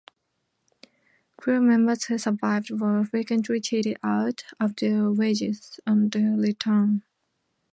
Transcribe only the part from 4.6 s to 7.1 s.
their wages on their return.